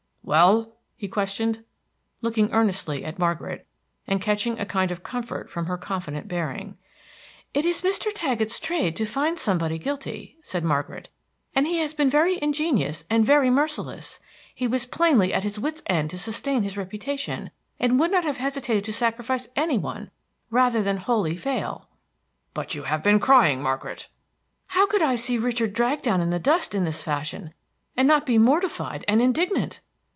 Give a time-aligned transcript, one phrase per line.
[0.23, 1.65] "Well?" he questioned,
[2.21, 3.67] looking earnestly at Margaret,
[4.07, 6.77] and catching a kind of comfort from her confident bearing.
[7.53, 8.11] "It is Mr.
[8.13, 11.09] Taggett's trade to find somebody guilty," said Margaret,
[11.53, 14.21] "and he has been very ingenious and very merciless.
[14.55, 18.37] He was plainly at his wits' ends to sustain his reputation, and would not have
[18.37, 20.11] hesitated to sacrifice any one
[20.49, 21.89] rather than wholly fail."
[22.53, 24.07] "But you have been crying, Margaret."
[24.67, 27.53] "How could I see Richard dragged down in the dust in this fashion,
[27.97, 29.81] and not be mortified and indignant?"